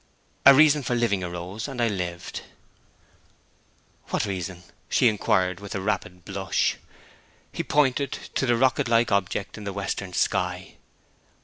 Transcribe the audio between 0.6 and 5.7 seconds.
for living arose, and I lived.' 'What reason?' she inquired,